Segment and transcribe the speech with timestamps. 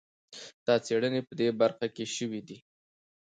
[0.65, 2.57] دا څېړنې په دې برخه کې شوي دي.